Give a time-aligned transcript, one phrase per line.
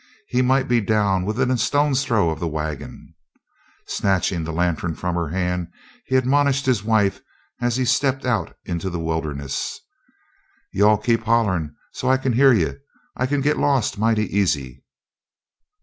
[0.27, 3.13] He might be down within a stone's throw of the wagon."
[3.85, 5.67] Snatching the lantern from her hand
[6.07, 7.21] he admonished his wife
[7.61, 9.79] as he stepped out into the wilderness:
[10.71, 12.79] "You all keep hollerin' so I can hear you.
[13.15, 14.83] I kin git lost mighty easy."